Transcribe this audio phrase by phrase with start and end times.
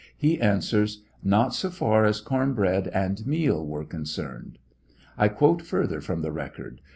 [0.17, 4.57] he answers, "Not so far as corn bread and meal were concerned."
[5.15, 6.83] I quote further from the record: Q.